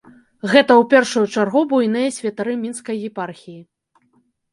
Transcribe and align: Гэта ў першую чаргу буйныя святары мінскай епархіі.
Гэта 0.51 0.57
ў 0.59 0.85
першую 0.93 1.25
чаргу 1.37 1.61
буйныя 1.73 2.13
святары 2.17 2.55
мінскай 2.63 3.05
епархіі. 3.11 3.55